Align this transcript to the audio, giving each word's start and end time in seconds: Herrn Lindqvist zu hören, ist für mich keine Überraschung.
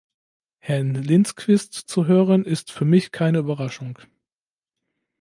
Herrn 0.57 0.95
Lindqvist 0.95 1.75
zu 1.75 2.07
hören, 2.07 2.43
ist 2.43 2.71
für 2.71 2.85
mich 2.85 3.11
keine 3.11 3.37
Überraschung. 3.37 3.99